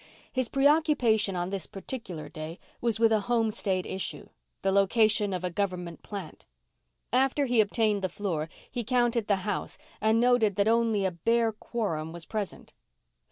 His 0.33 0.49
preoccupation 0.49 1.35
on 1.35 1.51
this 1.51 1.67
particular 1.67 2.27
day 2.27 2.57
was 2.81 2.99
with 2.99 3.11
a 3.11 3.19
home 3.29 3.51
state 3.51 3.85
issue 3.85 4.29
the 4.63 4.71
location 4.71 5.31
of 5.31 5.43
a 5.43 5.51
government 5.51 6.01
plant. 6.01 6.47
After 7.13 7.45
he 7.45 7.61
obtained 7.61 8.01
the 8.01 8.09
floor, 8.09 8.49
he 8.71 8.83
counted 8.83 9.27
the 9.27 9.35
house 9.45 9.77
and 10.01 10.19
noted 10.19 10.55
that 10.55 10.67
only 10.67 11.05
a 11.05 11.11
bare 11.11 11.51
quorum 11.51 12.11
was 12.13 12.25
present. 12.25 12.73